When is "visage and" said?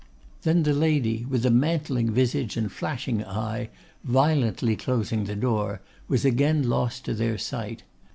2.09-2.71